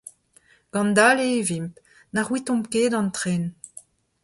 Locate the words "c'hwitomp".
2.25-2.65